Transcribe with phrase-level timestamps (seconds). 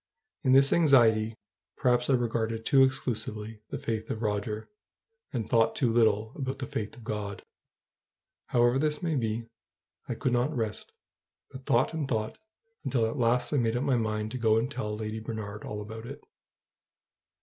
[0.43, 1.35] In this anxiety
[1.77, 4.67] perhaps I regarded too exclusively the faith of Roger,
[5.31, 7.43] and thought too little about the faith of God.
[8.47, 9.45] However this may be,
[10.09, 10.91] I could not rest,
[11.51, 12.39] but thought and thought,
[12.83, 15.81] until at last I made up my mind to go and tell Lady Bernard all
[15.81, 16.19] about it.